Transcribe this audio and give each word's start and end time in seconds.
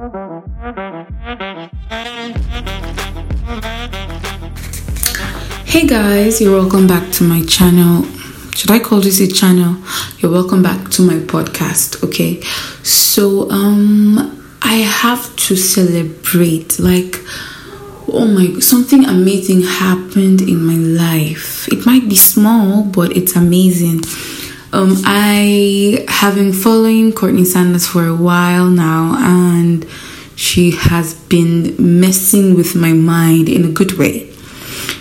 Hey 0.00 0.06
guys, 5.86 6.40
you're 6.40 6.58
welcome 6.58 6.86
back 6.86 7.12
to 7.12 7.24
my 7.24 7.44
channel. 7.44 8.04
Should 8.54 8.70
I 8.70 8.78
call 8.78 9.02
this 9.02 9.20
a 9.20 9.28
channel? 9.28 9.76
You're 10.16 10.32
welcome 10.32 10.62
back 10.62 10.88
to 10.92 11.02
my 11.02 11.16
podcast, 11.16 12.02
okay? 12.02 12.40
So, 12.82 13.50
um, 13.50 14.42
I 14.62 14.76
have 14.76 15.36
to 15.36 15.54
celebrate 15.54 16.78
like 16.78 17.16
oh 18.08 18.26
my 18.26 18.58
something 18.60 19.04
amazing 19.04 19.62
happened 19.62 20.40
in 20.40 20.64
my 20.64 20.76
life 20.76 21.68
it 21.68 21.84
might 21.84 22.08
be 22.08 22.16
small 22.16 22.84
but 22.84 23.16
it's 23.16 23.36
amazing 23.36 24.00
um 24.72 24.96
i 25.04 26.04
have 26.08 26.34
been 26.34 26.52
following 26.52 27.12
courtney 27.12 27.44
sanders 27.44 27.86
for 27.86 28.06
a 28.06 28.14
while 28.14 28.66
now 28.66 29.14
and 29.18 29.86
she 30.36 30.70
has 30.70 31.14
been 31.14 31.74
messing 31.78 32.54
with 32.54 32.74
my 32.74 32.92
mind 32.92 33.48
in 33.48 33.64
a 33.64 33.68
good 33.68 33.92
way 33.98 34.30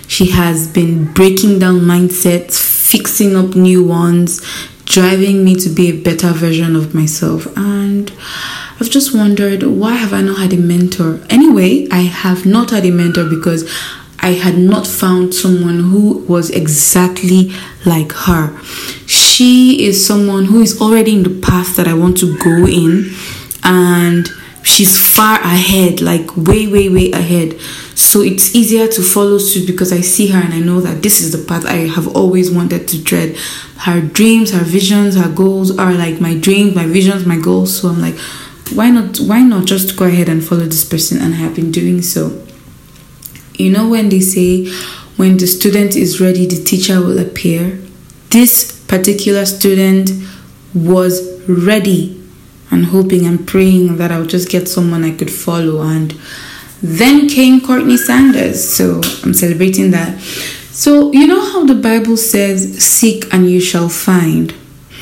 she 0.10 0.32
has 0.32 0.68
been 0.68 1.06
breaking 1.14 1.60
down 1.60 1.82
mindsets, 1.82 2.58
fixing 2.58 3.36
up 3.36 3.56
new 3.56 3.84
ones, 3.84 4.42
driving 4.86 5.46
me 5.46 5.56
to 5.58 5.70
be 5.70 5.90
a 5.90 6.02
better 6.02 6.32
version 6.32 6.76
of 6.76 6.96
myself. 6.96 7.46
And 7.56 8.12
I've 8.80 8.90
just 8.90 9.14
wondered 9.14 9.62
why 9.62 9.94
have 9.94 10.12
I 10.12 10.22
not 10.22 10.40
had 10.40 10.54
a 10.54 10.58
mentor? 10.58 11.22
Anyway, 11.30 11.88
I 11.92 12.02
have 12.02 12.44
not 12.44 12.72
had 12.72 12.86
a 12.86 12.92
mentor 12.92 13.30
because 13.30 13.72
I 14.20 14.32
had 14.32 14.58
not 14.58 14.88
found 14.88 15.36
someone 15.36 15.80
who 15.92 16.26
was 16.28 16.50
exactly 16.50 17.52
like 17.86 18.12
her. 18.12 18.60
She 19.40 19.86
is 19.86 20.06
someone 20.06 20.44
who 20.44 20.60
is 20.60 20.82
already 20.82 21.16
in 21.16 21.24
the 21.24 21.40
path 21.40 21.78
that 21.78 21.88
I 21.88 21.94
want 21.94 22.18
to 22.18 22.38
go 22.40 22.68
in 22.68 23.10
and 23.64 24.28
she's 24.64 24.98
far 25.16 25.40
ahead, 25.40 26.02
like 26.02 26.36
way, 26.36 26.68
way, 26.68 26.90
way 26.90 27.14
ahead. 27.14 27.58
So 27.96 28.20
it's 28.20 28.54
easier 28.54 28.90
to 28.90 29.02
follow 29.02 29.38
suit 29.38 29.66
because 29.66 29.94
I 29.94 30.02
see 30.02 30.28
her 30.28 30.40
and 30.40 30.54
I 30.54 30.60
know 30.60 30.82
that 30.82 31.04
this 31.04 31.22
is 31.22 31.32
the 31.32 31.48
path 31.48 31.66
I 31.66 31.88
have 31.88 32.14
always 32.18 32.52
wanted 32.52 32.90
to 32.90 33.02
tread. 33.02 33.38
Her 33.78 34.02
dreams, 34.02 34.52
her 34.52 34.66
visions, 34.66 35.16
her 35.16 35.34
goals 35.34 35.72
are 35.78 35.94
like 35.94 36.20
my 36.20 36.36
dreams, 36.38 36.76
my 36.76 36.86
visions, 36.86 37.26
my 37.26 37.40
goals. 37.40 37.80
So 37.80 37.88
I'm 37.88 38.02
like, 38.02 38.18
why 38.76 38.90
not 38.90 39.20
why 39.20 39.40
not 39.42 39.66
just 39.66 39.96
go 39.96 40.04
ahead 40.04 40.28
and 40.28 40.44
follow 40.44 40.66
this 40.66 40.84
person 40.84 41.18
and 41.18 41.34
I 41.34 41.38
have 41.38 41.56
been 41.56 41.72
doing 41.72 42.02
so. 42.02 42.46
You 43.54 43.72
know 43.72 43.88
when 43.88 44.10
they 44.10 44.20
say 44.20 44.70
when 45.16 45.38
the 45.38 45.48
student 45.48 45.96
is 45.96 46.20
ready 46.20 46.46
the 46.46 46.62
teacher 46.62 47.00
will 47.00 47.20
appear. 47.20 47.80
This 48.32 48.79
particular 48.90 49.46
student 49.46 50.12
was 50.74 51.42
ready 51.48 52.22
and 52.72 52.86
hoping 52.86 53.26
and 53.26 53.48
praying 53.48 53.98
that 53.98 54.12
I 54.12 54.20
would 54.20 54.30
just 54.30 54.50
get 54.50 54.68
someone 54.68 55.06
I 55.06 55.16
could 55.16 55.32
follow. 55.32 55.82
And 55.82 56.12
then 56.82 57.30
came 57.30 57.62
Courtney 57.62 57.98
Sanders. 57.98 58.70
So 58.70 59.02
I'm 59.24 59.34
celebrating 59.34 59.92
that. 59.92 60.20
So, 60.22 61.12
you 61.12 61.28
know 61.28 61.42
how 61.42 61.66
the 61.66 61.76
Bible 61.76 62.16
says, 62.16 62.78
Seek 62.84 63.34
and 63.34 63.50
you 63.50 63.60
shall 63.60 63.90
find? 63.90 64.54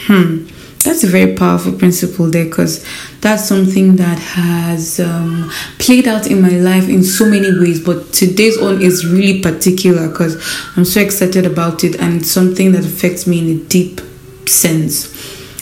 Hmm. 0.08 0.48
That's 0.88 1.04
a 1.04 1.08
very 1.08 1.36
powerful 1.36 1.74
principle 1.74 2.28
there 2.32 2.46
because 2.46 2.82
that's 3.20 3.46
something 3.46 3.98
that 3.98 4.18
has 4.20 5.02
um, 5.02 5.52
played 5.80 6.08
out 6.08 6.28
in 6.28 6.42
my 6.42 6.48
life 6.48 6.88
in 6.88 7.04
so 7.04 7.30
many 7.30 7.52
ways. 7.60 7.84
But 7.84 8.14
today's 8.14 8.58
one 8.58 8.82
is 8.82 9.06
really 9.06 9.42
particular 9.42 10.08
because 10.08 10.36
I'm 10.78 10.86
so 10.86 11.02
excited 11.02 11.46
about 11.46 11.84
it 11.84 12.00
and 12.00 12.22
it's 12.22 12.32
something 12.32 12.72
that 12.72 12.86
affects 12.86 13.28
me 13.28 13.40
in 13.40 13.60
a 13.60 13.64
deep 13.66 14.00
sense. 14.48 15.14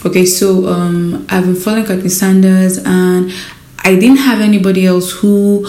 Okay, 0.05 0.27
so 0.27 0.67
um, 0.67 1.25
I've 1.27 1.45
been 1.45 1.55
following 1.55 1.87
Courtney 1.87 2.09
Sanders, 2.09 2.77
and 2.77 3.31
I 3.79 3.95
didn't 3.95 4.17
have 4.17 4.41
anybody 4.41 4.85
else 4.85 5.11
who 5.11 5.67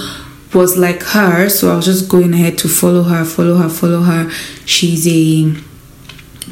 was 0.53 0.77
like 0.77 1.03
her, 1.03 1.49
so 1.49 1.73
I 1.73 1.77
was 1.77 1.87
just 1.87 2.11
going 2.11 2.35
ahead 2.35 2.59
to 2.59 2.69
follow 2.69 3.05
her, 3.05 3.25
follow 3.25 3.55
her, 3.55 3.71
follow 3.71 4.03
her. 4.03 4.31
She's 4.67 5.09
a 5.09 5.57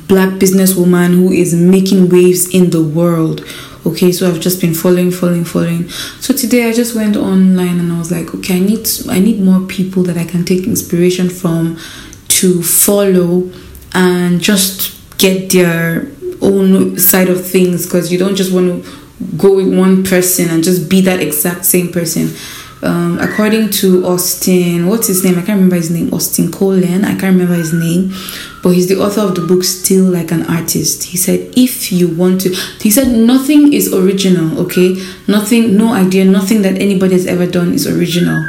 black 0.08 0.30
businesswoman 0.40 1.14
who 1.14 1.32
is 1.32 1.54
making 1.54 2.08
waves 2.08 2.52
in 2.54 2.70
the 2.70 2.82
world. 2.82 3.44
Okay, 3.86 4.12
so 4.12 4.28
I've 4.28 4.40
just 4.40 4.60
been 4.60 4.74
following, 4.74 5.10
following, 5.10 5.44
following. 5.44 5.88
So 6.20 6.32
today 6.32 6.68
I 6.68 6.72
just 6.72 6.94
went 6.94 7.16
online 7.16 7.78
and 7.78 7.92
I 7.92 7.98
was 7.98 8.10
like, 8.10 8.34
okay, 8.34 8.56
I 8.56 8.60
need 8.60 8.88
I 9.08 9.18
need 9.18 9.40
more 9.40 9.60
people 9.66 10.02
that 10.04 10.16
I 10.16 10.24
can 10.24 10.44
take 10.44 10.64
inspiration 10.64 11.28
from 11.28 11.78
to 12.28 12.62
follow 12.62 13.50
and 13.92 14.40
just 14.40 14.94
get 15.18 15.50
their 15.50 16.08
own 16.40 16.98
side 16.98 17.28
of 17.28 17.46
things 17.46 17.86
because 17.86 18.10
you 18.10 18.18
don't 18.18 18.36
just 18.36 18.52
want 18.52 18.84
to 18.84 18.90
go 19.36 19.54
with 19.54 19.76
one 19.76 20.02
person 20.02 20.50
and 20.50 20.64
just 20.64 20.88
be 20.90 21.00
that 21.02 21.20
exact 21.20 21.64
same 21.64 21.92
person. 21.92 22.28
Um, 22.82 23.18
according 23.18 23.70
to 23.80 24.04
Austin, 24.06 24.88
what's 24.88 25.06
his 25.06 25.24
name? 25.24 25.34
I 25.38 25.42
can't 25.42 25.56
remember 25.56 25.76
his 25.76 25.90
name. 25.90 26.12
Austin 26.12 26.50
Colen. 26.50 27.04
I 27.04 27.12
can't 27.18 27.32
remember 27.34 27.54
his 27.54 27.72
name, 27.72 28.12
but 28.64 28.70
he's 28.70 28.88
the 28.88 28.98
author 28.98 29.20
of 29.20 29.34
the 29.34 29.42
book 29.42 29.62
Steal 29.62 30.04
Like 30.04 30.32
an 30.32 30.46
Artist. 30.46 31.04
He 31.04 31.18
said, 31.18 31.52
if 31.54 31.92
you 31.92 32.08
want 32.08 32.40
to, 32.40 32.48
he 32.80 32.90
said, 32.90 33.08
nothing 33.08 33.74
is 33.74 33.92
original, 33.92 34.58
okay? 34.60 34.96
Nothing, 35.28 35.76
no 35.76 35.92
idea, 35.92 36.24
nothing 36.24 36.62
that 36.62 36.80
anybody 36.80 37.12
has 37.12 37.26
ever 37.26 37.46
done 37.46 37.74
is 37.74 37.86
original 37.86 38.42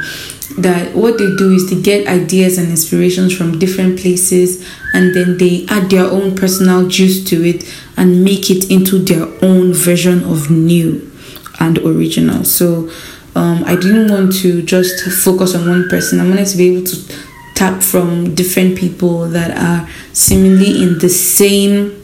that 0.58 0.94
what 0.94 1.18
they 1.18 1.36
do 1.36 1.52
is 1.52 1.68
to 1.68 1.82
get 1.82 2.06
ideas 2.06 2.56
and 2.56 2.68
inspirations 2.70 3.36
from 3.36 3.58
different 3.58 3.98
places 3.98 4.66
and 4.94 5.14
then 5.14 5.36
they 5.36 5.66
add 5.68 5.90
their 5.90 6.06
own 6.06 6.34
personal 6.34 6.88
juice 6.88 7.22
to 7.24 7.44
it 7.44 7.64
and 7.98 8.24
make 8.24 8.48
it 8.48 8.70
into 8.70 8.98
their 9.00 9.26
own 9.44 9.74
version 9.74 10.24
of 10.24 10.50
new 10.50 11.12
and 11.60 11.78
original 11.78 12.42
so 12.44 12.88
um, 13.34 13.64
i 13.66 13.74
didn't 13.74 14.08
want 14.08 14.32
to 14.32 14.62
just 14.62 15.04
focus 15.24 15.54
on 15.54 15.68
one 15.68 15.88
person 15.90 16.20
i 16.20 16.26
wanted 16.26 16.46
to 16.46 16.56
be 16.56 16.74
able 16.74 16.86
to 16.86 16.96
tap 17.56 17.82
from 17.82 18.34
different 18.34 18.78
people 18.78 19.26
that 19.30 19.56
are 19.56 19.88
seemingly 20.12 20.82
in 20.82 20.98
the 20.98 21.08
same 21.08 22.00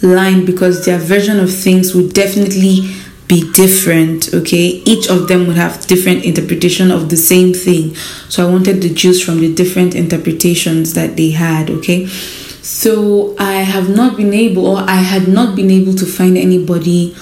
line 0.00 0.46
because 0.46 0.86
their 0.86 0.98
version 0.98 1.38
of 1.40 1.52
things 1.52 1.94
would 1.94 2.14
definitely 2.14 2.94
be 3.26 3.50
different 3.52 4.32
okay? 4.32 4.82
Each 4.84 5.08
of 5.08 5.28
them 5.28 5.46
would 5.46 5.56
have 5.56 5.86
different 5.86 6.24
interpretation 6.24 6.90
of 6.90 7.10
the 7.10 7.16
same 7.16 7.52
thing. 7.52 7.94
So 8.28 8.46
i 8.46 8.50
wanted 8.50 8.80
the 8.80 8.92
juice 8.92 9.22
from 9.22 9.40
the 9.40 9.52
different 9.52 9.94
interpretations 9.94 10.94
that 10.94 11.16
they 11.16 11.30
had 11.30 11.68
okay? 11.70 12.06
So 12.06 13.34
i 13.38 13.54
have 13.54 13.88
not 13.94 14.16
been 14.16 14.32
able 14.32 14.66
or 14.66 14.78
i 14.78 14.96
had 14.96 15.26
not 15.28 15.56
been 15.56 15.70
able 15.70 15.94
to 15.94 16.06
find 16.06 16.38
anybody 16.38 17.16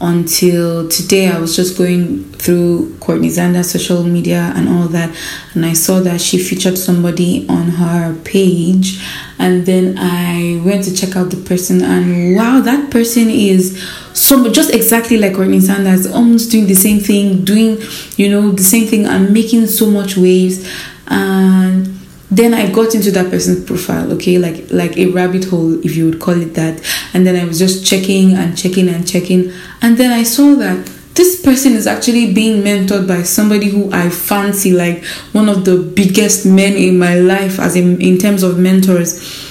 until 0.00 0.88
today 0.88 1.28
i 1.28 1.38
was 1.38 1.56
just 1.56 1.76
going 1.76 2.24
through 2.34 2.96
courtney 2.98 3.28
sanders' 3.28 3.70
social 3.70 4.04
media 4.04 4.52
and 4.54 4.68
all 4.68 4.86
that 4.88 5.14
and 5.54 5.66
i 5.66 5.72
saw 5.72 5.98
that 6.00 6.20
she 6.20 6.38
featured 6.38 6.78
somebody 6.78 7.46
on 7.48 7.68
her 7.68 8.14
page 8.22 9.00
and 9.38 9.66
then 9.66 9.96
i 9.98 10.60
went 10.64 10.84
to 10.84 10.94
check 10.94 11.16
out 11.16 11.30
the 11.30 11.36
person 11.48 11.82
and 11.82 12.36
wow 12.36 12.60
that 12.60 12.90
person 12.90 13.28
is 13.28 13.82
so 14.18 14.50
just 14.50 14.74
exactly 14.74 15.16
like 15.16 15.34
Courtney 15.34 15.60
Sanders, 15.60 16.04
almost 16.06 16.50
doing 16.50 16.66
the 16.66 16.74
same 16.74 16.98
thing, 16.98 17.44
doing 17.44 17.78
you 18.16 18.28
know 18.28 18.50
the 18.50 18.64
same 18.64 18.88
thing 18.88 19.06
and 19.06 19.32
making 19.32 19.66
so 19.68 19.88
much 19.88 20.16
waves. 20.16 20.68
And 21.06 21.97
then 22.30 22.52
I 22.52 22.70
got 22.70 22.94
into 22.94 23.10
that 23.12 23.30
person's 23.30 23.64
profile, 23.64 24.12
okay, 24.12 24.38
like 24.38 24.70
like 24.70 24.96
a 24.96 25.06
rabbit 25.06 25.44
hole, 25.44 25.84
if 25.84 25.96
you 25.96 26.06
would 26.06 26.20
call 26.20 26.40
it 26.40 26.54
that. 26.54 26.82
And 27.14 27.26
then 27.26 27.36
I 27.36 27.44
was 27.44 27.58
just 27.58 27.86
checking 27.86 28.34
and 28.34 28.56
checking 28.56 28.88
and 28.88 29.06
checking, 29.06 29.52
and 29.82 29.96
then 29.96 30.12
I 30.12 30.22
saw 30.24 30.54
that 30.56 30.86
this 31.14 31.40
person 31.42 31.72
is 31.72 31.86
actually 31.86 32.32
being 32.32 32.62
mentored 32.62 33.08
by 33.08 33.22
somebody 33.22 33.68
who 33.70 33.90
I 33.92 34.10
fancy, 34.10 34.72
like 34.72 35.04
one 35.32 35.48
of 35.48 35.64
the 35.64 35.78
biggest 35.78 36.46
men 36.46 36.74
in 36.74 36.98
my 36.98 37.14
life, 37.14 37.58
as 37.58 37.76
in 37.76 38.00
in 38.00 38.18
terms 38.18 38.42
of 38.42 38.58
mentors 38.58 39.46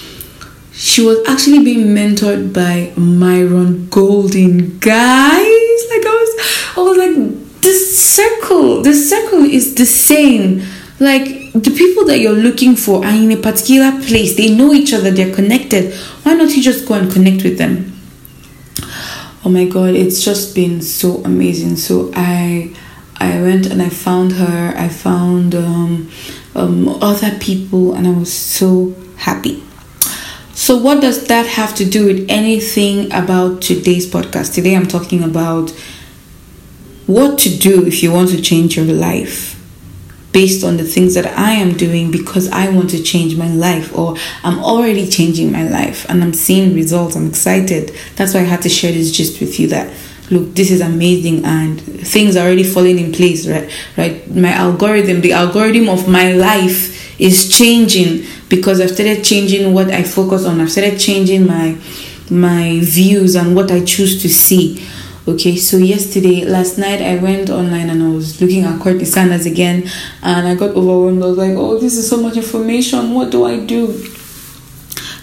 she 0.77 1.01
was 1.01 1.27
actually 1.27 1.63
being 1.63 1.87
mentored 1.87 2.53
by 2.53 2.93
Myron 2.95 3.89
Golden. 3.89 4.77
Guys, 4.77 5.81
like 5.89 6.05
I 6.05 6.15
was 6.21 6.77
I 6.77 6.81
was 6.81 6.97
like 6.97 7.61
this 7.61 7.99
circle, 7.99 8.83
the 8.83 8.93
circle 8.93 9.43
is 9.43 9.73
the 9.73 9.85
same. 9.87 10.61
Like 10.99 11.46
the 11.63 11.71
people 11.71 12.05
that 12.05 12.19
you're 12.19 12.33
looking 12.33 12.75
for 12.75 13.05
are 13.05 13.13
in 13.13 13.31
a 13.31 13.37
particular 13.37 13.91
place. 14.03 14.35
They 14.35 14.53
know 14.53 14.73
each 14.73 14.93
other, 14.93 15.11
they're 15.11 15.33
connected. 15.33 15.93
Why 16.23 16.33
not 16.33 16.55
you 16.55 16.61
just 16.61 16.87
go 16.87 16.95
and 16.95 17.11
connect 17.11 17.43
with 17.43 17.57
them? 17.57 17.93
Oh 19.45 19.49
my 19.49 19.65
god, 19.65 19.95
it's 19.95 20.23
just 20.23 20.55
been 20.55 20.81
so 20.81 21.23
amazing. 21.23 21.77
So 21.77 22.11
I 22.15 22.75
I 23.19 23.41
went 23.41 23.65
and 23.65 23.81
I 23.81 23.89
found 23.89 24.33
her. 24.33 24.73
I 24.75 24.89
found 24.89 25.55
um, 25.55 26.11
um, 26.53 26.89
other 27.01 27.37
people, 27.39 27.93
and 27.93 28.05
I 28.05 28.11
was 28.11 28.31
so 28.31 28.93
happy. 29.17 29.63
So, 30.53 30.77
what 30.77 31.01
does 31.01 31.27
that 31.27 31.45
have 31.45 31.75
to 31.75 31.85
do 31.85 32.05
with 32.05 32.25
anything 32.29 33.11
about 33.13 33.61
today's 33.61 34.05
podcast? 34.09 34.53
Today, 34.53 34.75
I'm 34.75 34.87
talking 34.87 35.23
about 35.23 35.71
what 37.05 37.39
to 37.39 37.49
do 37.57 37.85
if 37.87 38.03
you 38.03 38.11
want 38.11 38.29
to 38.29 38.41
change 38.41 38.75
your 38.75 38.85
life 38.85 39.56
based 40.31 40.63
on 40.63 40.77
the 40.77 40.83
things 40.83 41.15
that 41.15 41.25
I 41.37 41.53
am 41.53 41.77
doing 41.77 42.11
because 42.11 42.49
I 42.49 42.69
want 42.69 42.89
to 42.91 43.01
change 43.01 43.37
my 43.37 43.49
life 43.49 43.97
or 43.97 44.15
I'm 44.43 44.59
already 44.59 45.07
changing 45.07 45.51
my 45.51 45.67
life 45.67 46.07
and 46.09 46.23
I'm 46.23 46.33
seeing 46.33 46.75
results. 46.75 47.15
I'm 47.15 47.27
excited. 47.27 47.95
That's 48.15 48.33
why 48.33 48.41
I 48.41 48.43
had 48.43 48.61
to 48.63 48.69
share 48.69 48.91
this 48.91 49.11
gist 49.11 49.39
with 49.39 49.59
you 49.59 49.67
that 49.69 49.93
look 50.29 50.53
this 50.55 50.71
is 50.71 50.81
amazing 50.81 51.45
and 51.45 51.79
things 51.81 52.35
are 52.35 52.45
already 52.45 52.63
falling 52.63 52.99
in 52.99 53.11
place 53.13 53.47
right 53.47 53.71
right 53.97 54.29
my 54.35 54.51
algorithm 54.51 55.21
the 55.21 55.31
algorithm 55.31 55.87
of 55.87 56.07
my 56.07 56.33
life 56.33 57.19
is 57.19 57.49
changing 57.49 58.25
because 58.49 58.81
i've 58.81 58.91
started 58.91 59.23
changing 59.23 59.73
what 59.73 59.89
i 59.89 60.03
focus 60.03 60.45
on 60.45 60.59
i've 60.59 60.71
started 60.71 60.99
changing 60.99 61.47
my 61.47 61.77
my 62.29 62.79
views 62.83 63.35
and 63.35 63.55
what 63.55 63.71
i 63.71 63.83
choose 63.85 64.21
to 64.21 64.27
see 64.27 64.85
okay 65.27 65.55
so 65.55 65.77
yesterday 65.77 66.45
last 66.45 66.77
night 66.77 67.01
i 67.01 67.17
went 67.17 67.49
online 67.49 67.89
and 67.89 68.01
i 68.01 68.09
was 68.09 68.41
looking 68.41 68.63
at 68.63 68.79
courtney 68.79 69.05
sanders 69.05 69.45
again 69.45 69.89
and 70.23 70.47
i 70.47 70.55
got 70.55 70.69
overwhelmed 70.71 71.21
i 71.21 71.25
was 71.25 71.37
like 71.37 71.55
oh 71.55 71.77
this 71.77 71.97
is 71.97 72.09
so 72.09 72.17
much 72.17 72.37
information 72.37 73.13
what 73.13 73.29
do 73.29 73.45
i 73.45 73.59
do 73.59 73.87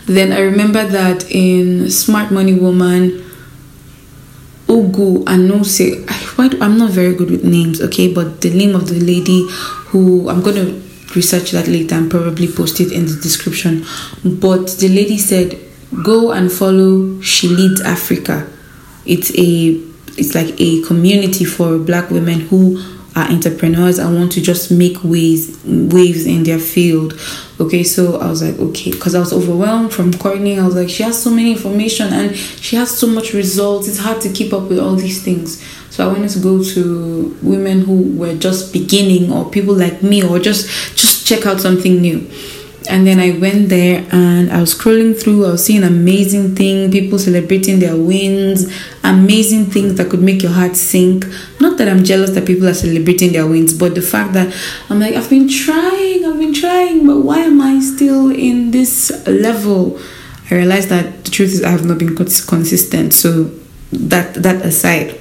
then 0.07 0.33
i 0.33 0.41
remember 0.41 0.87
that 0.87 1.31
in 1.31 1.91
smart 1.91 2.31
money 2.31 2.55
woman 2.55 3.21
Ugwu 4.67 5.25
and 5.27 5.47
no 5.47 5.63
say 5.63 6.05
I'm 6.61 6.79
not 6.79 6.91
very 6.91 7.15
good 7.15 7.31
with 7.31 7.45
names, 7.45 7.81
okay, 7.81 8.13
but 8.13 8.41
the 8.41 8.51
name 8.51 8.75
of 8.75 8.89
the 8.89 8.99
lady 8.99 9.47
who 9.89 10.29
I'm 10.29 10.43
gonna 10.43 10.81
research 11.15 11.53
that 11.53 11.69
later 11.69 11.95
and 11.95 12.11
probably 12.11 12.49
post 12.49 12.81
it 12.81 12.91
in 12.93 13.07
the 13.07 13.17
description. 13.23 13.85
But 14.25 14.69
the 14.79 14.89
lady 14.89 15.19
said, 15.19 15.59
go 16.03 16.33
and 16.33 16.51
follow 16.51 17.21
She 17.21 17.49
Leads 17.49 17.81
Africa. 17.83 18.51
It's 19.07 19.31
a 19.39 19.81
it's 20.17 20.35
like 20.35 20.61
a 20.61 20.83
community 20.83 21.45
for 21.45 21.79
black 21.79 22.11
women 22.11 22.41
who 22.41 22.83
are 23.17 23.31
entrepreneurs 23.31 23.99
and 23.99 24.17
want 24.17 24.33
to 24.33 24.41
just 24.41 24.73
make 24.73 24.97
waves 25.05 25.61
waves 25.65 26.27
in 26.27 26.43
their 26.43 26.59
field. 26.59 27.19
Okay 27.61 27.85
so 27.85 28.19
i 28.19 28.29
was 28.29 28.43
like 28.43 28.59
okay 28.59 28.91
because 28.91 29.15
i 29.15 29.21
was 29.21 29.33
overwhelmed 29.33 29.93
from 29.93 30.13
courtney. 30.13 30.59
I 30.59 30.67
was 30.67 30.75
like 30.75 30.89
she 30.89 31.03
has 31.05 31.23
so 31.23 31.31
many 31.31 31.53
information 31.53 32.13
and 32.13 32.37
she 32.37 32.77
has 32.77 32.97
so 32.97 33.07
much 33.07 33.33
results. 33.33 33.87
It's 33.89 33.99
hard 33.99 34.21
to 34.23 34.33
keep 34.33 34.53
up 34.53 34.69
with 34.69 34.79
all 34.81 34.97
these 34.97 35.23
things. 35.23 35.63
So 35.91 36.09
i 36.09 36.13
wanted 36.13 36.31
to 36.31 36.41
go 36.41 36.63
to 36.63 37.39
women 37.43 37.83
who 37.83 38.19
were 38.19 38.35
just 38.35 38.73
beginning 38.73 39.33
or 39.33 39.49
people 39.51 39.75
like 39.75 40.03
me 40.03 40.25
or 40.25 40.41
just 40.41 40.69
just 40.97 41.25
check 41.27 41.47
out 41.47 41.61
something 41.61 42.01
new 42.01 42.29
and 42.91 43.07
then 43.07 43.19
I 43.19 43.39
went 43.39 43.71
there 43.71 44.07
and 44.13 44.53
I 44.53 44.61
was 44.61 44.75
scrolling 44.75 45.21
through, 45.21 45.47
I 45.47 45.53
was 45.53 45.65
seeing 45.65 45.83
amazing 45.83 46.55
things, 46.55 46.93
people 46.93 47.19
celebrating 47.19 47.79
their 47.79 47.97
wins, 47.97 48.71
amazing 49.03 49.67
things 49.67 49.95
that 49.95 50.11
could 50.11 50.23
make 50.23 50.43
your 50.43 50.53
heart 50.53 50.77
sink. 50.77 51.27
Not 51.61 51.79
that 51.79 51.89
I'm 51.89 52.05
jealous 52.05 52.31
that 52.31 52.47
people 52.47 52.69
are 52.69 52.75
celebrating 52.75 53.33
their 53.33 53.47
wins, 53.47 53.73
but 53.73 53.95
the 53.95 54.03
fact 54.03 54.35
that 54.35 54.55
I'm 54.91 55.01
like, 55.01 55.15
I've 55.15 55.31
been 55.31 55.49
trying, 55.49 56.25
I've 56.25 56.39
been 56.39 56.55
trying, 56.55 57.07
but 57.07 57.21
why 57.21 57.39
am 57.39 57.61
I 57.61 57.81
still 57.81 58.31
in 58.31 58.71
this 58.71 59.27
level? 59.27 59.99
I 60.51 60.57
realized 60.57 60.91
that 60.91 61.25
the 61.25 61.31
truth 61.31 61.53
is 61.53 61.65
I 61.65 61.71
have 61.71 61.87
not 61.87 61.99
been 61.99 62.15
consistent. 62.15 63.15
So 63.15 63.51
that 63.93 64.35
that 64.35 64.65
aside, 64.65 65.19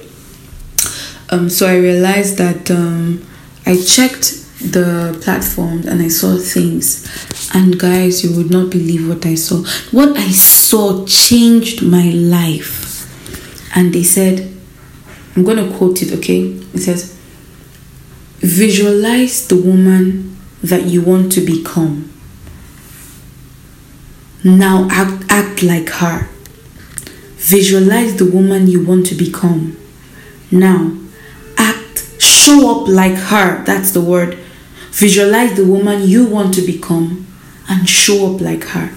um, 1.30 1.48
so 1.48 1.66
I 1.66 1.76
realized 1.76 2.36
that 2.38 2.70
um, 2.70 3.24
I 3.64 3.80
checked 3.80 4.43
the 4.72 5.18
platforms 5.22 5.86
and 5.86 6.00
I 6.00 6.08
saw 6.08 6.36
things. 6.36 7.06
And 7.54 7.78
guys, 7.78 8.24
you 8.24 8.36
would 8.36 8.50
not 8.50 8.70
believe 8.70 9.08
what 9.08 9.26
I 9.26 9.34
saw. 9.34 9.64
What 9.90 10.16
I 10.16 10.30
saw 10.30 11.04
changed 11.06 11.82
my 11.82 12.10
life. 12.10 12.92
And 13.76 13.92
they 13.92 14.02
said, 14.02 14.50
I'm 15.36 15.44
going 15.44 15.56
to 15.56 15.76
quote 15.76 16.02
it, 16.02 16.12
okay? 16.12 16.42
It 16.42 16.78
says, 16.78 17.18
Visualize 18.38 19.48
the 19.48 19.56
woman 19.56 20.36
that 20.62 20.84
you 20.84 21.02
want 21.02 21.32
to 21.32 21.40
become. 21.40 22.12
Now 24.44 24.86
act, 24.90 25.24
act 25.30 25.62
like 25.62 25.88
her. 25.88 26.28
Visualize 27.36 28.16
the 28.16 28.30
woman 28.30 28.66
you 28.66 28.84
want 28.84 29.06
to 29.06 29.14
become. 29.14 29.76
Now 30.50 30.92
act, 31.56 32.20
show 32.20 32.82
up 32.82 32.88
like 32.88 33.16
her. 33.16 33.64
That's 33.64 33.92
the 33.92 34.02
word 34.02 34.38
Visualize 34.94 35.56
the 35.56 35.64
woman 35.64 36.02
you 36.08 36.26
want 36.26 36.54
to 36.54 36.62
become 36.62 37.26
and 37.68 37.88
show 37.88 38.34
up 38.34 38.40
like 38.40 38.64
her. 38.64 38.90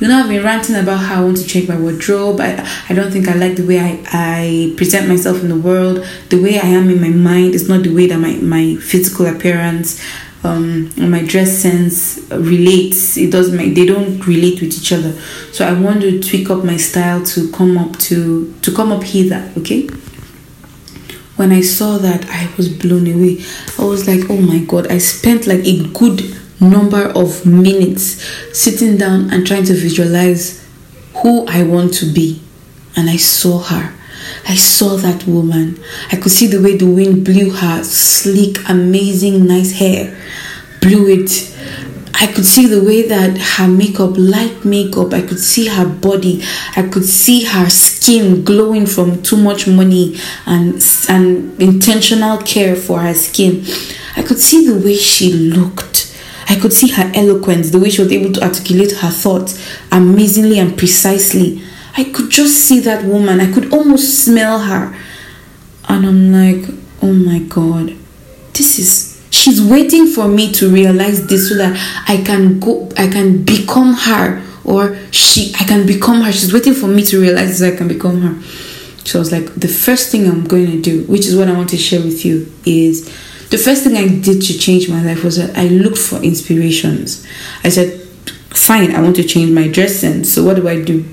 You 0.00 0.08
know, 0.08 0.22
I've 0.22 0.28
been 0.28 0.42
ranting 0.42 0.76
about 0.76 0.98
how 0.98 1.20
I 1.20 1.24
want 1.24 1.36
to 1.36 1.46
change 1.46 1.68
my 1.68 1.78
wardrobe. 1.78 2.40
I, 2.40 2.66
I 2.88 2.94
don't 2.94 3.12
think 3.12 3.28
I 3.28 3.34
like 3.34 3.56
the 3.56 3.66
way 3.66 3.78
I, 3.78 4.02
I 4.12 4.74
present 4.76 5.08
myself 5.08 5.42
in 5.42 5.48
the 5.48 5.56
world. 5.56 6.04
The 6.30 6.42
way 6.42 6.58
I 6.58 6.66
am 6.66 6.88
in 6.90 7.00
my 7.00 7.10
mind 7.10 7.54
is 7.54 7.68
not 7.68 7.82
the 7.82 7.94
way 7.94 8.06
that 8.06 8.18
my, 8.18 8.34
my 8.36 8.76
physical 8.76 9.26
appearance 9.26 10.02
um, 10.44 10.90
and 10.96 11.10
my 11.10 11.22
dress 11.24 11.58
sense 11.58 12.20
relates. 12.30 13.16
It 13.16 13.30
doesn't 13.30 13.56
make, 13.56 13.74
they 13.74 13.86
don't 13.86 14.24
relate 14.26 14.60
with 14.60 14.76
each 14.76 14.92
other. 14.92 15.12
So 15.52 15.66
I 15.66 15.78
want 15.78 16.02
to 16.02 16.22
tweak 16.22 16.50
up 16.50 16.64
my 16.64 16.76
style 16.76 17.24
to 17.26 17.50
come 17.52 17.78
up 17.78 17.98
to 18.00 18.52
to 18.62 18.74
come 18.74 18.92
up 18.92 19.02
hither, 19.02 19.52
okay? 19.58 19.88
When 21.36 21.50
I 21.50 21.62
saw 21.62 21.98
that, 21.98 22.26
I 22.28 22.52
was 22.56 22.68
blown 22.68 23.06
away. 23.06 23.44
I 23.78 23.84
was 23.84 24.06
like, 24.06 24.30
oh 24.30 24.40
my 24.40 24.58
god, 24.58 24.86
I 24.90 24.98
spent 24.98 25.46
like 25.46 25.64
a 25.66 25.86
good 25.88 26.22
number 26.60 27.06
of 27.08 27.44
minutes 27.44 28.22
sitting 28.56 28.96
down 28.96 29.32
and 29.32 29.46
trying 29.46 29.64
to 29.64 29.74
visualize 29.74 30.64
who 31.16 31.46
I 31.46 31.64
want 31.64 31.94
to 31.94 32.06
be. 32.06 32.40
And 32.96 33.10
I 33.10 33.16
saw 33.16 33.58
her. 33.58 33.92
I 34.48 34.54
saw 34.54 34.96
that 34.96 35.26
woman. 35.26 35.82
I 36.12 36.16
could 36.16 36.32
see 36.32 36.46
the 36.46 36.62
way 36.62 36.76
the 36.76 36.86
wind 36.86 37.24
blew 37.24 37.50
her 37.50 37.82
sleek, 37.82 38.58
amazing, 38.68 39.46
nice 39.46 39.72
hair, 39.72 40.16
blew 40.80 41.08
it 41.08 41.30
I 42.20 42.28
could 42.32 42.46
see 42.46 42.66
the 42.66 42.82
way 42.82 43.06
that 43.08 43.36
her 43.38 43.68
makeup, 43.68 44.12
light 44.16 44.64
makeup, 44.64 45.12
I 45.12 45.20
could 45.20 45.40
see 45.40 45.66
her 45.66 45.86
body, 45.86 46.42
I 46.76 46.88
could 46.88 47.04
see 47.04 47.44
her 47.44 47.68
skin 47.68 48.44
glowing 48.44 48.86
from 48.86 49.22
too 49.22 49.36
much 49.36 49.66
money 49.66 50.16
and, 50.46 50.82
and 51.08 51.60
intentional 51.60 52.38
care 52.38 52.76
for 52.76 53.00
her 53.00 53.14
skin. 53.14 53.64
I 54.16 54.22
could 54.22 54.38
see 54.38 54.66
the 54.66 54.78
way 54.78 54.96
she 54.96 55.32
looked. 55.32 56.16
I 56.48 56.56
could 56.60 56.72
see 56.72 56.88
her 56.92 57.10
eloquence, 57.14 57.70
the 57.70 57.80
way 57.80 57.90
she 57.90 58.02
was 58.02 58.12
able 58.12 58.32
to 58.34 58.42
articulate 58.42 58.92
her 58.92 59.10
thoughts 59.10 59.60
amazingly 59.90 60.58
and 60.60 60.78
precisely. 60.78 61.62
I 61.96 62.04
could 62.04 62.30
just 62.30 62.54
see 62.60 62.80
that 62.80 63.04
woman. 63.04 63.40
I 63.40 63.52
could 63.52 63.72
almost 63.72 64.24
smell 64.24 64.60
her. 64.60 64.96
And 65.88 66.06
I'm 66.06 66.32
like, 66.32 66.68
oh 67.02 67.12
my 67.12 67.40
God, 67.40 67.96
this 68.52 68.78
is 68.78 69.13
she's 69.44 69.60
waiting 69.60 70.06
for 70.06 70.26
me 70.26 70.50
to 70.50 70.72
realize 70.72 71.26
this 71.26 71.50
so 71.50 71.54
that 71.56 71.76
i 72.08 72.16
can 72.24 72.58
go 72.58 72.88
i 72.96 73.06
can 73.06 73.44
become 73.44 73.92
her 73.92 74.42
or 74.64 74.96
she 75.10 75.52
i 75.60 75.64
can 75.64 75.86
become 75.86 76.22
her. 76.22 76.32
She's 76.32 76.52
waiting 76.52 76.72
for 76.72 76.86
me 76.86 77.04
to 77.04 77.20
realize 77.20 77.58
so 77.58 77.68
i 77.68 77.76
can 77.76 77.86
become 77.86 78.22
her. 78.22 78.42
So 79.04 79.18
i 79.18 79.20
was 79.20 79.32
like 79.32 79.54
the 79.54 79.68
first 79.68 80.10
thing 80.10 80.26
i'm 80.26 80.44
going 80.44 80.70
to 80.70 80.80
do 80.80 81.04
which 81.04 81.26
is 81.26 81.36
what 81.36 81.48
i 81.48 81.52
want 81.52 81.68
to 81.70 81.76
share 81.76 82.00
with 82.00 82.24
you 82.24 82.50
is 82.64 83.04
the 83.50 83.58
first 83.58 83.84
thing 83.84 83.96
i 83.98 84.08
did 84.08 84.40
to 84.40 84.58
change 84.58 84.88
my 84.88 85.02
life 85.02 85.22
was 85.22 85.36
that 85.36 85.56
i 85.58 85.68
looked 85.68 85.98
for 85.98 86.16
inspirations. 86.22 87.26
I 87.62 87.68
said 87.68 88.00
fine 88.68 88.94
i 88.94 89.02
want 89.02 89.16
to 89.16 89.24
change 89.24 89.50
my 89.50 89.68
dress 89.68 89.96
sense 89.96 90.32
so 90.32 90.42
what 90.44 90.56
do 90.56 90.68
i 90.68 90.80
do 90.80 91.04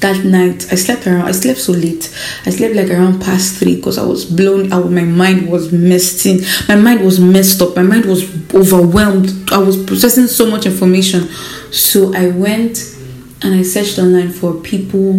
that 0.00 0.24
night 0.24 0.66
i 0.72 0.76
slept 0.76 1.06
around 1.06 1.22
i 1.26 1.32
slept 1.32 1.58
so 1.58 1.72
late. 1.72 2.14
I 2.46 2.50
slept 2.50 2.74
like 2.74 2.90
around 2.90 3.20
past 3.20 3.56
three 3.58 3.76
because 3.76 3.98
i 3.98 4.04
was 4.04 4.24
blown 4.24 4.72
out. 4.72 4.90
My 4.90 5.04
mind 5.04 5.48
was 5.50 5.72
messing 5.72 6.40
my 6.68 6.76
mind 6.76 7.04
was 7.04 7.18
messed 7.20 7.60
up. 7.62 7.76
My 7.76 7.82
mind 7.82 8.04
was 8.06 8.22
overwhelmed. 8.54 9.50
I 9.52 9.58
was 9.58 9.82
processing 9.84 10.26
so 10.26 10.50
much 10.50 10.66
information. 10.66 11.28
So 11.72 12.14
i 12.14 12.28
went 12.28 12.78
and 13.42 13.54
i 13.54 13.62
searched 13.62 13.98
online 13.98 14.30
for 14.30 14.54
people 14.54 15.14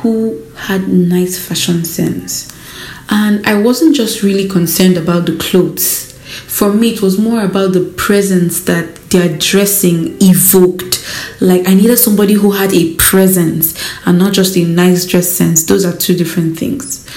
who 0.00 0.42
had 0.56 0.88
nice 0.88 1.38
fashion 1.44 1.84
sense. 1.84 2.50
And 3.08 3.46
i 3.46 3.60
wasn't 3.60 3.96
just 3.96 4.22
really 4.22 4.48
concerned 4.48 4.96
about 4.96 5.26
the 5.26 5.36
clothes. 5.36 6.12
For 6.46 6.72
me, 6.72 6.94
it 6.94 7.02
was 7.02 7.18
more 7.18 7.42
about 7.44 7.72
the 7.72 7.92
presence 7.96 8.60
that 8.64 8.96
their 9.10 9.36
dressing 9.36 10.16
evoked. 10.20 10.91
Like, 11.40 11.68
I 11.68 11.74
needed 11.74 11.96
somebody 11.96 12.34
who 12.34 12.52
had 12.52 12.72
a 12.72 12.94
presence 12.96 13.78
and 14.06 14.18
not 14.18 14.32
just 14.32 14.56
a 14.56 14.64
nice 14.64 15.06
dress 15.06 15.28
sense. 15.28 15.64
Those 15.64 15.84
are 15.84 15.96
two 15.96 16.16
different 16.16 16.58
things. 16.58 17.08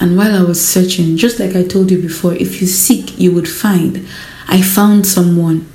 And 0.00 0.16
while 0.16 0.34
I 0.34 0.42
was 0.42 0.66
searching, 0.66 1.16
just 1.16 1.38
like 1.38 1.54
I 1.56 1.64
told 1.64 1.90
you 1.90 2.00
before, 2.00 2.34
if 2.34 2.60
you 2.60 2.66
seek, 2.66 3.18
you 3.18 3.32
would 3.34 3.48
find. 3.48 4.06
I 4.48 4.62
found 4.62 5.06
someone. 5.06 5.68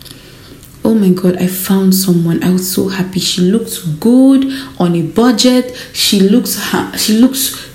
Oh 0.84 0.96
my 0.96 1.10
god, 1.10 1.38
I 1.38 1.48
found 1.48 1.94
someone. 1.94 2.44
I 2.44 2.52
was 2.52 2.72
so 2.72 2.88
happy. 2.88 3.20
She 3.20 3.42
looks 3.42 3.80
good 3.80 4.46
on 4.80 4.96
a 4.96 5.02
budget. 5.02 5.76
She 5.94 6.20
looks 6.20 6.60
she 6.98 7.14
looks 7.14 7.70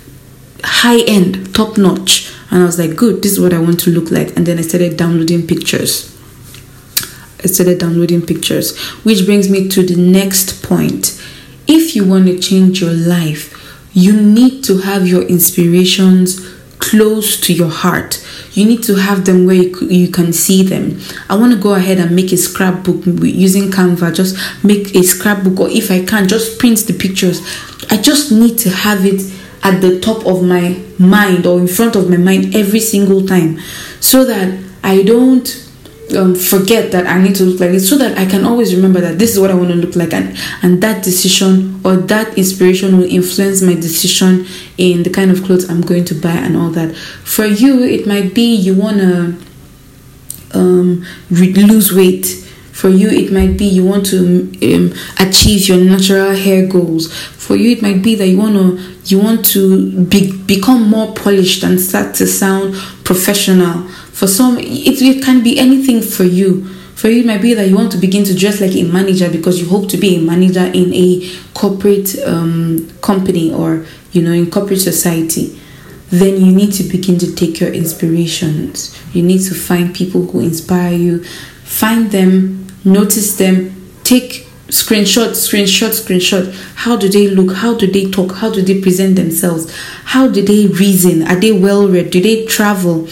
high 0.62 1.00
end, 1.00 1.54
top 1.54 1.76
notch 1.76 2.34
and 2.54 2.62
I 2.62 2.66
was 2.66 2.78
like, 2.78 2.94
good, 2.94 3.20
this 3.20 3.32
is 3.32 3.40
what 3.40 3.52
I 3.52 3.58
want 3.58 3.80
to 3.80 3.90
look 3.90 4.12
like. 4.12 4.37
And 4.37 4.46
then 4.46 4.58
I 4.58 4.62
started 4.62 4.96
downloading 4.96 5.44
pictures. 5.44 6.13
I 7.45 7.49
started 7.49 7.79
downloading 7.79 8.25
pictures, 8.25 8.77
which 9.05 9.27
brings 9.27 9.51
me 9.51 9.69
to 9.69 9.83
the 9.85 9.97
next 9.97 10.63
point. 10.63 11.21
If 11.67 11.95
you 11.95 12.07
want 12.07 12.27
to 12.27 12.39
change 12.39 12.81
your 12.81 12.93
life, 12.93 13.53
you 13.93 14.21
need 14.21 14.65
to 14.65 14.79
have 14.79 15.07
your 15.07 15.23
inspirations 15.23 16.41
close 16.79 17.41
to 17.41 17.53
your 17.53 17.71
heart. 17.71 18.25
You 18.53 18.67
need 18.67 18.83
to 18.85 18.97
have 18.97 19.25
them 19.25 19.47
where 19.47 19.57
you, 19.57 19.79
you 19.89 20.09
can 20.09 20.33
see 20.33 20.63
them. 20.63 21.01
I 21.29 21.37
want 21.37 21.53
to 21.53 21.59
go 21.59 21.75
ahead 21.75 21.99
and 21.99 22.15
make 22.15 22.33
a 22.33 22.37
scrapbook 22.37 23.07
using 23.07 23.71
Canva. 23.71 24.15
Just 24.15 24.37
make 24.65 24.95
a 24.95 25.03
scrapbook, 25.03 25.61
or 25.61 25.69
if 25.69 25.91
I 25.91 26.05
can, 26.05 26.29
just 26.29 26.59
print 26.59 26.79
the 26.81 26.93
pictures. 26.93 27.41
I 27.91 27.97
just 27.97 28.33
need 28.33 28.59
to 28.59 28.71
have 28.71 29.05
it 29.07 29.23
at 29.63 29.81
the 29.81 29.99
top 30.01 30.27
of 30.27 30.43
my 30.43 30.79
mind 30.99 31.47
or 31.47 31.59
in 31.59 31.69
front 31.69 31.97
of 31.97 32.11
my 32.11 32.19
mind 32.19 32.55
every 32.55 32.81
single 32.81 33.27
time 33.27 33.59
so 33.99 34.25
that 34.25 34.63
I 34.83 35.03
don't 35.03 35.63
um, 36.16 36.34
forget 36.34 36.92
that 36.92 37.06
I 37.06 37.20
need 37.20 37.34
to 37.37 37.44
look 37.44 37.61
like 37.61 37.70
this 37.70 37.88
so 37.88 37.96
that 37.99 38.18
I 38.18 38.26
can 38.26 38.44
always 38.44 38.75
remember 38.75 39.00
that 39.00 39.18
this 39.18 39.32
is 39.32 39.40
what 39.40 39.50
I 39.50 39.54
want 39.54 39.70
to 39.70 39.75
look 39.75 39.96
like 39.96 40.12
and 40.12 40.37
and 40.62 40.82
that 40.82 41.02
decision 41.02 41.80
or 41.84 41.96
that 41.96 42.37
inspiration 42.37 42.99
will 42.99 43.11
influence 43.11 43.62
my 43.62 43.75
decision 43.75 44.46
in 44.76 45.02
the 45.02 45.11
kind 45.11 45.30
of 45.30 45.42
clothes 45.44 45.68
I'm 45.68 45.80
going 45.80 46.04
to 46.06 46.14
buy 46.14 46.32
and 46.32 46.56
all 46.56 46.70
that. 46.70 46.94
For 46.94 47.46
you, 47.46 47.82
it 47.82 48.06
might 48.06 48.34
be 48.34 48.54
you 48.54 48.75
want 48.75 48.99
to 48.99 49.37
um, 50.52 51.04
lose 51.30 51.92
weight. 51.92 52.44
For 52.75 52.90
you, 52.90 53.09
it 53.09 53.33
might 53.33 53.57
be 53.57 53.64
you 53.64 53.85
want 53.87 54.04
to 54.07 54.19
um, 54.75 54.93
achieve 55.19 55.69
your 55.69 55.78
natural 55.78 56.35
hair 56.35 56.66
goals. 56.66 57.12
For 57.14 57.57
you, 57.57 57.71
it 57.71 57.83
might 57.83 58.02
be 58.02 58.14
that 58.16 58.26
you 58.26 58.38
want 58.38 58.54
to 58.54 58.95
you 59.07 59.19
want 59.19 59.45
to 59.47 60.04
be, 60.07 60.33
become 60.45 60.88
more 60.88 61.14
polished 61.14 61.62
and 61.62 61.81
start 61.81 62.14
to 62.16 62.26
sound 62.26 62.75
professional 63.04 63.88
for 64.14 64.28
some, 64.28 64.59
it, 64.59 65.02
it 65.02 65.25
can 65.25 65.43
be 65.43 65.59
anything 65.59 66.00
for 66.00 66.23
you. 66.23 66.64
For 66.95 67.09
you, 67.09 67.23
it 67.23 67.26
might 67.26 67.43
be 67.43 67.52
that 67.54 67.69
you 67.69 67.75
want 67.75 67.90
to 67.93 67.99
begin 67.99 68.23
to 68.25 68.35
dress 68.35 68.61
like 68.61 68.76
a 68.76 68.85
manager 68.85 69.28
because 69.28 69.61
you 69.61 69.69
hope 69.69 69.88
to 69.88 69.97
be 69.97 70.16
a 70.16 70.21
manager 70.21 70.64
in 70.66 70.95
a 70.95 71.28
corporate 71.52 72.16
um, 72.25 72.88
company 73.00 73.52
or 73.52 73.85
you 74.12 74.23
know 74.23 74.31
in 74.31 74.49
corporate 74.52 74.81
society. 74.81 75.61
Then 76.14 76.44
you 76.44 76.52
need 76.52 76.73
to 76.75 76.85
begin 76.85 77.18
to 77.18 77.35
take 77.35 77.59
your 77.59 77.73
inspirations. 77.73 78.97
You 79.12 79.25
need 79.25 79.40
to 79.49 79.54
find 79.54 79.92
people 79.92 80.25
who 80.26 80.38
inspire 80.38 80.94
you. 80.94 81.25
Find 81.25 82.12
them, 82.12 82.68
notice 82.85 83.37
them, 83.37 83.75
take 84.04 84.47
screenshot, 84.68 85.30
screenshot, 85.30 85.90
screenshot. 85.90 86.54
How 86.76 86.97
do 86.97 87.09
they 87.09 87.26
look? 87.26 87.56
How 87.56 87.75
do 87.75 87.90
they 87.90 88.09
talk? 88.12 88.37
How 88.37 88.52
do 88.52 88.62
they 88.62 88.80
present 88.80 89.16
themselves? 89.16 89.76
How 90.04 90.28
do 90.28 90.40
they 90.40 90.68
reason? 90.68 91.25
Are 91.25 91.35
they 91.35 91.50
well 91.50 91.88
read? 91.88 92.11
Do 92.11 92.23
they 92.23 92.47
travel? 92.47 93.09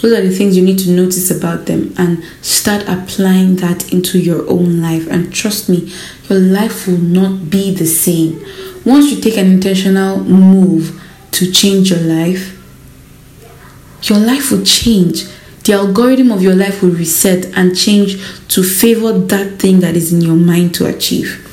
Those 0.00 0.12
are 0.18 0.22
the 0.22 0.34
things 0.34 0.56
you 0.56 0.64
need 0.64 0.78
to 0.78 0.90
notice 0.90 1.30
about 1.30 1.66
them 1.66 1.92
and 1.98 2.24
start 2.40 2.88
applying 2.88 3.56
that 3.56 3.92
into 3.92 4.18
your 4.18 4.48
own 4.48 4.80
life. 4.80 5.06
And 5.10 5.30
trust 5.30 5.68
me, 5.68 5.92
your 6.30 6.38
life 6.38 6.86
will 6.86 6.96
not 6.96 7.50
be 7.50 7.74
the 7.74 7.86
same. 7.86 8.42
Once 8.86 9.10
you 9.10 9.20
take 9.20 9.36
an 9.36 9.46
intentional 9.46 10.24
move 10.24 11.02
to 11.36 11.52
change 11.52 11.90
your 11.90 12.00
life, 12.00 12.52
your 14.02 14.18
life 14.18 14.50
will 14.50 14.64
change. 14.64 15.24
The 15.64 15.74
algorithm 15.74 16.30
of 16.30 16.42
your 16.42 16.54
life 16.54 16.82
will 16.82 16.90
reset 16.90 17.46
and 17.56 17.76
change 17.76 18.16
to 18.48 18.62
favor 18.62 19.12
that 19.12 19.58
thing 19.58 19.80
that 19.80 19.96
is 19.96 20.12
in 20.12 20.20
your 20.22 20.36
mind 20.36 20.74
to 20.76 20.86
achieve. 20.86 21.45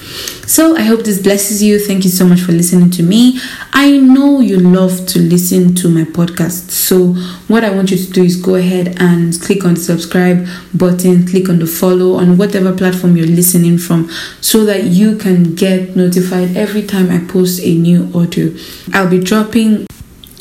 So 0.45 0.75
I 0.75 0.81
hope 0.81 1.03
this 1.03 1.21
blesses 1.21 1.63
you. 1.63 1.79
Thank 1.79 2.03
you 2.03 2.09
so 2.09 2.25
much 2.25 2.41
for 2.41 2.51
listening 2.51 2.89
to 2.91 3.03
me. 3.03 3.39
I 3.71 3.97
know 3.97 4.41
you 4.41 4.59
love 4.59 5.05
to 5.07 5.19
listen 5.19 5.73
to 5.75 5.89
my 5.89 6.03
podcast. 6.03 6.69
So 6.69 7.13
what 7.47 7.63
I 7.63 7.69
want 7.69 7.91
you 7.91 7.97
to 7.97 8.11
do 8.11 8.23
is 8.23 8.35
go 8.35 8.55
ahead 8.55 8.95
and 8.99 9.39
click 9.41 9.63
on 9.63 9.75
the 9.75 9.79
subscribe 9.79 10.45
button, 10.73 11.25
click 11.25 11.49
on 11.49 11.59
the 11.59 11.65
follow 11.65 12.15
on 12.15 12.37
whatever 12.37 12.75
platform 12.75 13.15
you're 13.15 13.25
listening 13.25 13.77
from 13.77 14.09
so 14.41 14.65
that 14.65 14.83
you 14.83 15.17
can 15.17 15.55
get 15.55 15.95
notified 15.95 16.57
every 16.57 16.83
time 16.83 17.09
I 17.09 17.25
post 17.31 17.61
a 17.61 17.75
new 17.75 18.11
audio. 18.13 18.53
I'll 18.93 19.09
be 19.09 19.19
dropping 19.19 19.87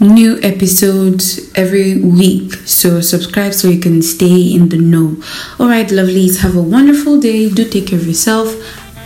new 0.00 0.40
episodes 0.42 1.52
every 1.54 2.00
week. 2.00 2.54
So 2.64 3.00
subscribe 3.00 3.54
so 3.54 3.68
you 3.68 3.80
can 3.80 4.02
stay 4.02 4.52
in 4.52 4.68
the 4.68 4.78
know. 4.78 5.16
All 5.60 5.68
right, 5.68 5.86
lovelies, 5.86 6.40
have 6.40 6.56
a 6.56 6.62
wonderful 6.62 7.20
day. 7.20 7.48
Do 7.48 7.68
take 7.68 7.86
care 7.88 7.98
of 8.00 8.06
yourself. 8.06 8.52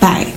Bye. 0.01 0.33